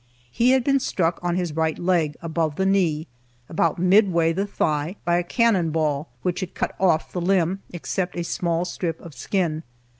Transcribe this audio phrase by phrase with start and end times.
[0.31, 3.05] He had been struck on his right leg, above the knee,
[3.47, 7.61] about mid way the thigh, by a cannon ball, which had cut off the limb,
[7.71, 9.61] except a small strip of skin.